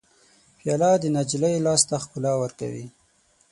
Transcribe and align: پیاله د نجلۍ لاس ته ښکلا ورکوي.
پیاله 0.57 0.91
د 1.01 1.03
نجلۍ 1.15 1.55
لاس 1.65 1.81
ته 1.89 1.95
ښکلا 2.03 2.33
ورکوي. 2.43 2.85